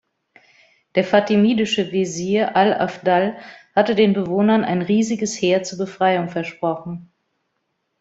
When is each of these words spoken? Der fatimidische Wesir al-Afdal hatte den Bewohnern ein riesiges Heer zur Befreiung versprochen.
Der 0.95 1.03
fatimidische 1.03 1.91
Wesir 1.91 2.55
al-Afdal 2.55 3.37
hatte 3.75 3.93
den 3.93 4.13
Bewohnern 4.13 4.63
ein 4.63 4.81
riesiges 4.81 5.35
Heer 5.39 5.61
zur 5.61 5.77
Befreiung 5.77 6.27
versprochen. 6.29 7.11